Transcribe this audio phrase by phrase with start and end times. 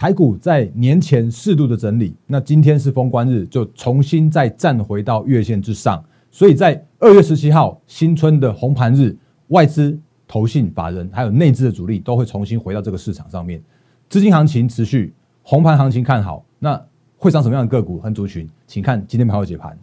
[0.00, 6.02] 台股在年前适度的整理，那今天是封关日，就重新再站回到月线之上。
[6.30, 9.14] 所以在二月十七号新春的红盘日，
[9.48, 13.62] 外资、投信、法人还有内资的主力都会重新回到这个市场上面，
[14.08, 16.42] 资金行情持续，红盘行情看好。
[16.58, 16.82] 那
[17.18, 18.48] 会涨什么样的个股和族群？
[18.66, 19.78] 请看今天盘后解盘。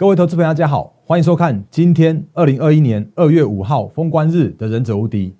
[0.00, 5.34] 各位投资朋友，大家好，欢迎收看今天二零二一年二月五号封关日的忍者无敌。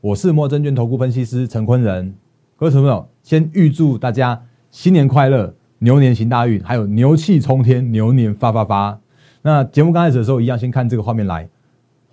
[0.00, 2.14] 我是莫证券投顾分析师陈坤仁。
[2.54, 9.00] 各位朋友，先预祝大家新年快乐，牛年行大运，还有牛气冲天，牛年发发发。
[9.42, 11.48] 那节目刚开始的时候，一样先看这个画面来。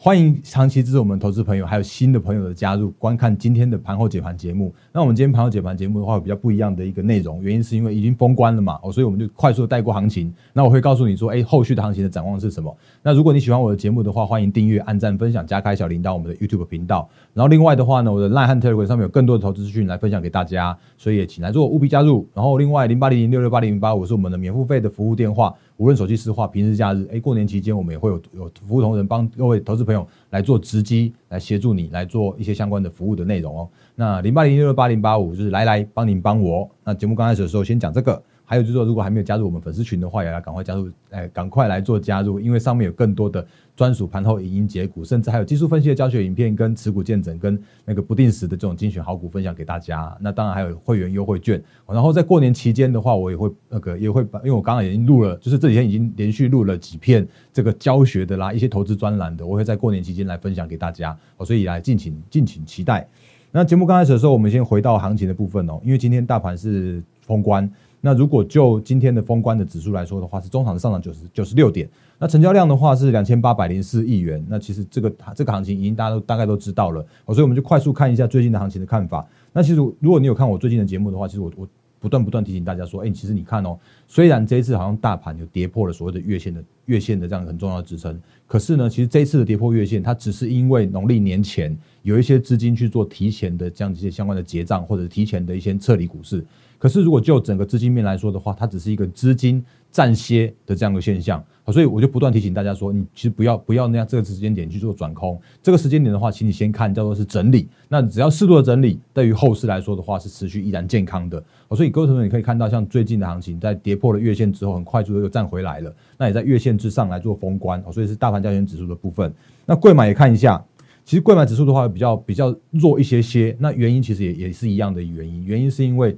[0.06, 4.76] 欢迎长期支持我们投资朋友，还有新的朋友的加入，观看今天的盘后解盘节目。
[4.92, 10.30] 那我们今天盘后解盘节目的话，比较不一样的一个内容，原因是因为已经封关了嘛，哦，所以我们就快速的带过行情。
[10.52, 12.76] 那我会告诉你说，哎，后续的行情的展望是什么？
[13.02, 17.08] 那如果你喜欢我的节目的话，欢迎订阅、按赞、分享、加开小铃铛，我们的 YouTube 频道。
[17.34, 22.28] 然后另外的话呢，我的 Line 和 Telegram 上面有更多的投资资讯来分享给大家，所以也请来做务必加入。
[22.34, 25.56] 然后另外零八零零六六八零零八五是我们的免付费的服务电话。
[25.78, 33.70] 无论手机实话，平日假日，哎，过年期间我们也会有有服务同仁帮各位投资朋友来做直击，来协助你来做一些相关的服务的内容哦。
[33.96, 36.70] 那零八零六六八零八五就是来来帮您帮我。
[36.84, 38.22] 那节目刚开始的时候先讲这个。
[38.46, 50.16] 还有就是说，如果还没有加入我们粉丝群的话，也要赶快加入，哎，赶快来做加入，因为上面有更多的专属盘后影音解股，甚至还有技术分析的教学影片、跟持股见证、跟那个不定时的这种精选好股分享给大家。
[50.20, 51.62] 那当然还有会员优惠券。
[51.88, 61.18] 然后在过年期间的话，我也会那个也会把，因为我刚刚已经录了，就是这几天已经连续录了几片这个教学的啦，一些投资专栏的，我会在过年期间来分享给大家。
[61.46, 63.08] 所以来敬请敬请期待。
[63.52, 67.70] 那节目刚开始的时候，我们先回到行情的部分哦，因为今天大盘是封关。
[68.06, 74.46] 那如果就今天的封关的指数来说的话，是中场上涨九十九十六点，那成交量的话是两千八百零四亿元。
[74.50, 79.26] 那其实这个这个行情已经大家都大概都知道了，所以我们就快速看一下最近的行情的看法。
[79.54, 81.66] 那其实如果你有看我最近的节目的话，其实我我
[81.98, 96.46] 不断不断提醒大家说，哎，其实你看哦，虽然这一次好像大盘有跌破了所谓的月线的月线的这样很重要的支撑，可是呢，其实这一次的跌破月线，它只是因为农历年前有一些资金去做提前的这样一些相关的结账，或者提前的一些撤离股市。
[96.84, 105.40] 可是，如果就整个资金面来说的话，它只是一个资金暂歇的这样的现象，所以我就不断提醒大家说，你其实不要不要那样这个时间点去做转空。
[105.62, 107.70] 这个时间点的话，请你先看叫做是整理。
[107.88, 111.42] 那只要适度的整理，对于后市来说的话，是持续依然健康的。
[111.72, 115.96] 所以各位同学，你可以看到，像最近的行情，在跌破了月线之后，很快速的又站回来了。
[116.18, 119.34] 那也在月线之上来做封关，所以是大盘交易指数的部分。
[119.66, 120.62] 那贵买也看一下，
[121.06, 123.56] 其实贵买指数的话比较比较弱一些些。
[123.58, 126.14] 那原因其实也也是一样的原因，原因是因为。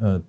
[0.00, 0.20] 呃，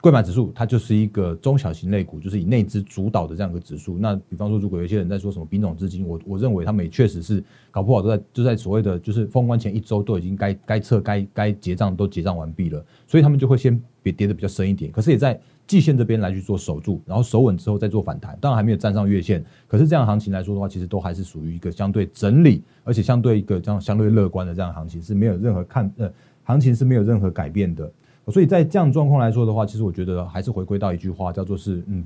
[0.00, 3.96] 贵买指数它就是一个中小型类股，就是以内资主导的这样一个指数。
[3.98, 14.92] 那比方说，如果有一些人在说什么品种资金，我我认为他们也确实是搞不好都在就在所谓的就是封关前一周都已经该该撤该该结账都结账完毕了，所以他们就会先别跌的比较深一点。
[14.92, 18.38] 可是也在季线这边来去做守住，然后守稳之后再做反弹。
[18.40, 26.12] 当然还没有站上月线，可是这样行情来说的话，其实都还是属于一个相对整理，而且相对一个这样相对乐观的这样行情是没有任何看呃
[26.44, 27.90] 行情是没有任何改变的。
[28.32, 32.04] 所以在这样状况来说的话，其实我觉得还是回归到一句话，叫做是，嗯，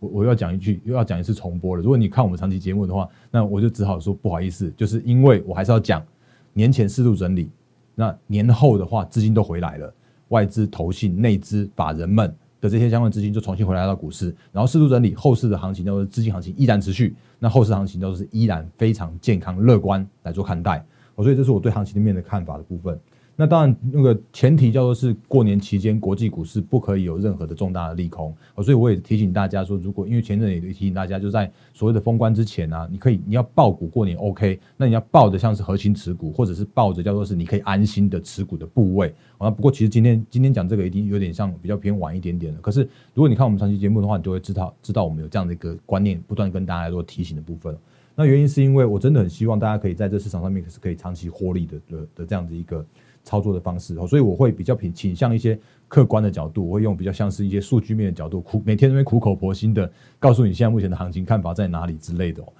[0.00, 1.82] 我我要讲一句，又要讲一次重播了。
[1.82, 6.04] 如果你看我们长期节目的话，那我就只好说不好意思，就是因为我还是要讲，
[6.52, 7.48] 年前适度整理，
[7.94, 9.94] 那年后的话资金都回来了，
[10.28, 20.84] 外资、投信、内资、法人们的这些相关资金就重新回来到股市，然后适度整理，后市的行情都是资金行情依然持续，那后市行情都是依然非常健康乐观来做看待。
[21.16, 22.98] 所以这是我对行情面的看法的部分。
[23.40, 39.50] 那当然，那个前提叫做是过年期间国际股市不可以有任何的重大的利空，所以我也提醒大家说，如果因为前阵也提醒大家，就在所谓的封关之前啊，你可以你要报股过年 OK，那你要报的像是核心持股，或者是抱着叫做是你可以安心的持股的部位啊。
[39.50, 42.60] 不过其实今天今天讲这个已经有点像比较偏晚一点点了。
[42.60, 42.82] 可是
[43.14, 47.74] 如果你看我们长期节目的话，你就会知道知道我们有这样的一个观念，不断跟大家做提醒的部分。
[48.14, 52.84] 那原因是因为我真的很希望大家可以在这市场上面是可以长期获利的的的这样的一个。
[53.24, 55.58] 操作的方式哦，所以我会比较偏倾向一些
[55.88, 62.52] 客观的角度，我会用比较像是一些数据面的角度，苦每天那边苦口婆心的告诉你现在目前的行情看法在哪里之类的哦。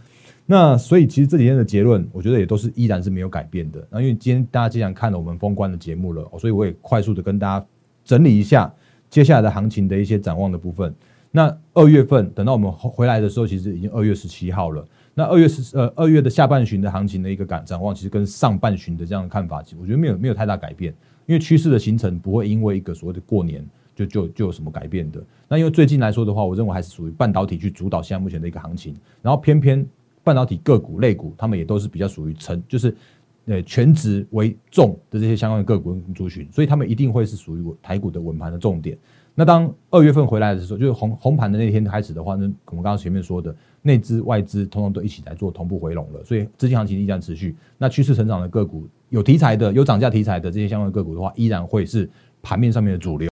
[0.47, 3.87] 那所以其实这几天的结论，我觉得也都是依然是没有改变的。
[3.91, 7.67] 那因为今天大家既然看了我们封关的节目了，所以我也快速的跟大家
[8.05, 8.73] 整理一下
[9.09, 10.93] 接下来的行情的一些展望的部分。
[11.31, 14.85] 那二月份等到我们回来的时候，其实已经二月十七号了。
[15.21, 20.95] 那二月是呃二月的下半旬的行情的一个感展望，其实跟上半旬的这样的看法，其实我觉得没有没有太大改变。
[21.27, 23.63] 因为趋势的形成不会因为一个所谓的过年
[23.95, 25.23] 就就就有什么改变的。
[25.47, 29.87] 那因为最近来说的话，我认为还是属于半导体去主导现在目前的一个行情，然后偏偏
[30.25, 32.97] 半导体个股、类股，他们也都是比较属于成就是
[33.45, 38.97] 呃全职为重的这些相关的个股族群，所以他们一定会是属于台股的稳盘的重点。
[39.35, 47.57] 那当二月份回来的时候，就是红红盘的那天开始的话，那我们刚刚前面说的内资外资通通都一起来做同步回笼了，所以资金行情依然持续。
[47.79, 52.11] 那趋势成长的个股，有题材的、有涨价题材的这些相关个股的话，依然会是
[52.43, 53.29] 盘面上面的主流。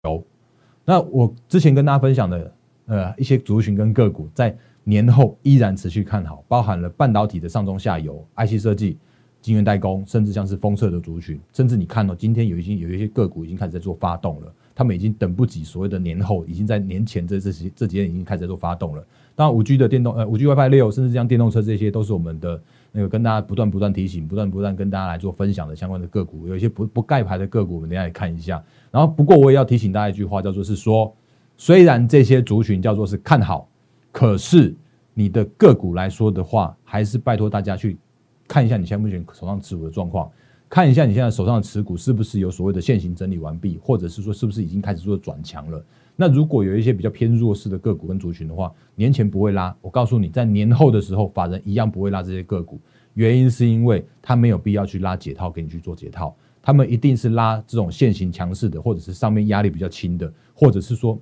[0.85, 2.53] 那我之前跟大家分享的
[2.87, 8.97] 呃一些族群跟个股，在年后依然持续看好，包含了半导体的上中下游、IC 设计、
[9.43, 14.53] 晶圆代工，甚至像是封测的族群，甚至你看到今天有一些有一些个股已经开始在做发动了。
[14.79, 19.05] 他们已经等不及所谓的年后，已经在年前这这些这几天已经开始做发动了。
[19.35, 26.47] 当然，五 G 的电动呃五 G WiFi 六，甚至像电动车，这些都是我们的那个跟大家不断不断提醒、不断不断跟大家来做分享的相关的个股。
[26.47, 28.63] 有一些不不盖牌的个股，我们等下来看一下。
[28.93, 31.13] 然后，不过我也要提醒大家一句话，叫做是说，
[31.57, 33.69] 虽然这些族群叫做是看好，
[34.13, 34.73] 可是
[35.13, 37.99] 你的个股来说的话，还是拜托大家去
[38.47, 40.31] 看一下你现在目前手上持股的状况。
[40.69, 45.83] 看一下你现在手上的持股是不是有所谓的现行整理完毕，或者是说是不是已经开始做转强了？
[46.15, 52.79] 那如果有一些比较偏弱势的个股跟族群的话，年前不会拉，我告诉你，在年后的时候，法人一样不会拉这些个股。
[53.15, 61.19] 原因是因为他没有必要去拉解套给你去做解套，他们一定是拉这种现行强势的，或者是上面压力比较轻的，或者是说，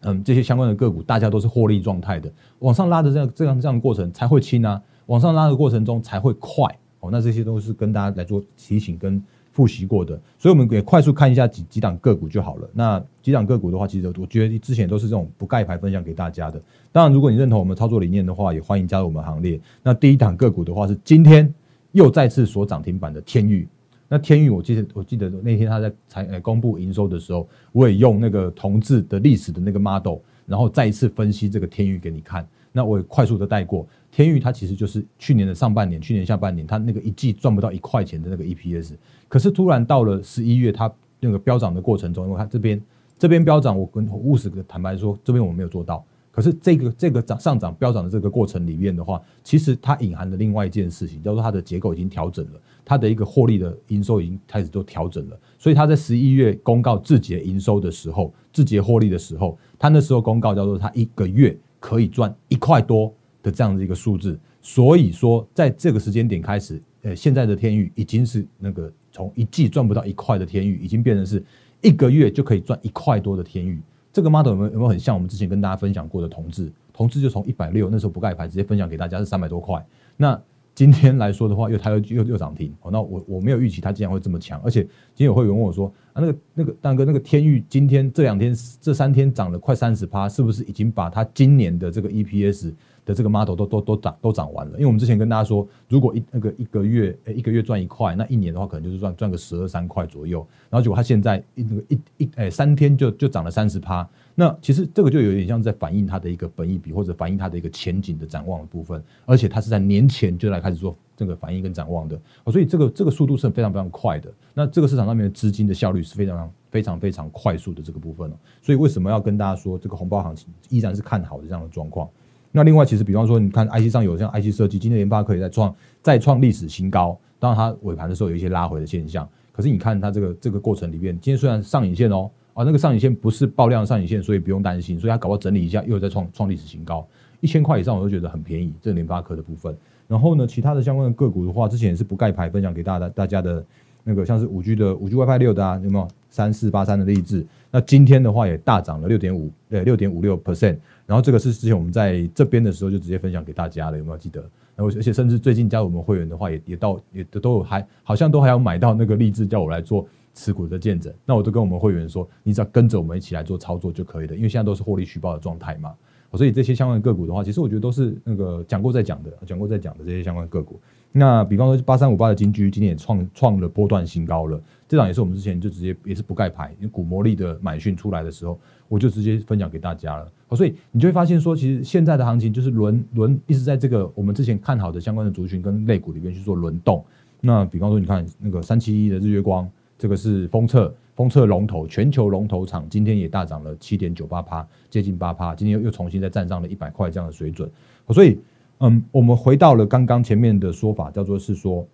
[0.00, 6.64] 嗯，这些相关的个股大家都是获利状态的，往上拉的这样这样这样的过程才会轻啊，往上拉的过程中才会快。
[7.00, 12.70] 哦，那这些都是跟大家来做提醒跟复习过的，所以我们也快速看一下几几档个股就好了。
[12.72, 16.62] 那几档个股的话，其实我觉得之前都是这种不盖牌分享给大家的。
[16.92, 19.60] 当然，如果你认同我们操作理念的话，也欢迎加入我们行列。
[19.82, 21.52] 那第一档个股的话是今天
[21.92, 23.66] 又再次锁涨停板的天域。
[24.08, 32.46] 那天域，我记得我记得那天他在才公布营收的时候，我也用那个同志的历史的那个 model，然后再一次分析这个天域给你看。
[32.72, 33.86] 那我也快速的带过。
[34.10, 38.94] 天域它其实就是去年的上半年，去年下半年它那个一季赚不到一块钱的那个 EPS，
[39.28, 42.80] 可是突然到了十一月，它那个飙涨的过程中，因为它这边
[43.18, 46.04] 这边飙涨，我跟务实的坦白说，这边我们没有做到。
[46.32, 55.38] 可是这个这个涨上涨飙涨的这个过程里面的话，其实它隐含的另外一件事情，叫做它的结构已经调整了，它的一个获利的营收已经开始做调整了。
[55.58, 63.12] 所以它在十一月公告自节营收的时候，自节获利的时候，它那时候公告叫做它一个月可以赚一块多。
[63.42, 71.42] 的这样的一个数字，所以说在这个时间点开始，呃，现在的天域已经是那个从一季赚不到一块的天域，已经变成是
[71.80, 73.80] 一个月就可以赚一块多的天域。
[74.12, 76.70] 这个 model 有没有有没有很像我们之前跟大家分享过的同志？
[76.92, 79.82] 同志就从一百六那时候不盖牌，直接分享给大家是三百多块。
[80.18, 80.38] 那
[80.80, 92.72] 今天来说的话，又它又又又涨停，哦，那我我没有预期它竟然会这么强，而且今天有会员问我说啊，那个那个大哥，那个天域今天这两天这三天涨了快三十趴，是不是已经把它今年的这个 EPS？
[93.04, 100.46] 的这个 model 都都都涨都涨完了，因为我们之前跟大家说，如果一那个一个月诶一个月赚一块，那一年的话可能就是赚赚个十二三块左右。
[100.68, 114.32] 然后结果它现在一那个一一诶三天就就涨了三十趴，那其实这个就有点像在反映它的一个本益比或者反映它的一个前景的展望的部分，而且它是在年前就来开始做这个反应跟展望的，所以这个这个速度是非常非常快的。
[114.54, 118.30] 那这个市场上面的资金的效率是非常非常非常快速的这个部分
[118.62, 122.08] 所以为什么要跟大家说这个红包行情依然是看好的这样的状况？
[122.52, 127.16] 那另外，其实比方说，你看 IC 上有像 IC 设计，今天联发科也在创再创历史新高。
[127.38, 129.28] 当然，它尾盘的时候有一些拉回的现象。
[129.52, 134.98] 可是你看它这个这个过程里面，今天虽然上影线哦，啊那个上影线不是爆量上影线，所以不用担心。
[134.98, 137.06] 所以它搞不好整理一下，又在创创历史新高，
[137.40, 138.74] 一千块以上我都觉得很便宜。
[138.80, 139.76] 这联发科的部分，
[140.08, 143.64] 然后呢，其他的相关的个股的话，之前也是不盖牌分享给大家大家的
[144.02, 147.44] 那个，像是五 G 的五 G WiFi 六的啊，有没有三四八三的例子？
[147.70, 150.78] 那今天的话也大涨了六点五，呃，六点五六 percent。
[151.06, 154.40] 然后这个是之前我们在这边的时候就直接分享给大家了，有没有记得？
[154.76, 161.12] 然后而且甚至最近加入我们会员的话，也也到也都有还好像都还要买到那个励志叫我来做持股的见证。
[161.26, 165.92] 那我都跟我们会员说，你只要跟着我们一起来做操作就可以了，因为现在都是获利虚报的状态嘛。
[166.32, 170.80] 所以这些相关的个股的话，其实我觉得都是那个讲过再讲的，讲过再讲的这些相关个股。
[171.10, 180.28] 那比方说八三五八的金居今天也创创了波段新高了，这档也是我们之前就直接也是不盖牌，因为股魔力的买讯出来的时候，我就直接分享给大家了。
[180.56, 187.04] 所以你就会发现说，其实现在的行情就是轮轮一直在这个我们之前看好的相关的族群跟类股里面去做轮动。
[187.40, 197.70] 那比方说，你看那个三七一的日月光，这个是封测封测龙头，全球龙头厂，今天也大涨了七点九八趴，接近八趴，今天又又重新再站上了一百块这样的水准。
[198.08, 198.40] 所以。
[198.82, 201.86] 嗯，我们回到了刚刚前面的说法，叫做是说，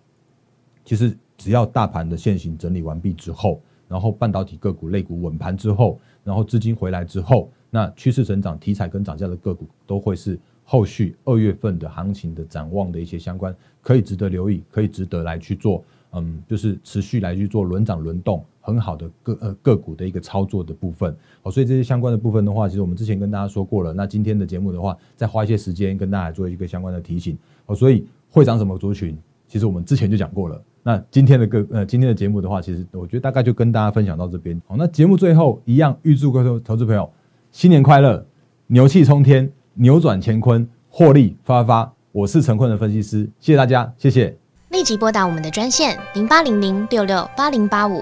[0.85, 21.15] 其实只要大盘的现形整理完毕之后，然后半导体个股、类股稳盘之后，然后资金回来之后，那趋势成长、题材跟涨价的个股都会是后续二月份的行情的展望的一些相关，可以值得留意，可以值得来去做，嗯，就是持续来去做轮涨轮动很好的个呃个股的一个操作的部分。
[21.41, 23.93] 好，所以这些相关的部分的话，其实我们之前跟大家说过了。
[23.93, 27.37] 那今天的节目的话，再花一些时间跟大家做一个相关的提醒。
[27.65, 29.17] 好，所以会长什么族群，
[29.47, 30.61] 其实我们之前就讲过了。
[30.87, 34.57] 那今天的个呃今天的节目的话，其实我觉得大概就跟大家分享到这边。
[34.65, 37.11] 好，那节目最后一样，预祝各位投资朋友
[37.51, 38.25] 新年快乐，
[38.67, 41.91] 牛气冲天，扭转乾坤，获利发发。
[42.13, 44.33] 我是陈坤的分析师，谢谢大家，谢谢。
[44.69, 48.01] 立即拨打我们的专线零八零零六六八零八五